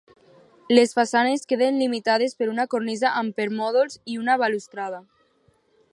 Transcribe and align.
Les 0.77 0.93
façanes 0.99 1.43
queden 1.51 1.77
limitades 1.81 2.33
per 2.39 2.49
una 2.53 2.67
cornisa 2.73 3.13
amb 3.21 3.37
permòdols 3.43 4.01
i 4.15 4.19
una 4.23 4.39
balustrada. 4.45 5.03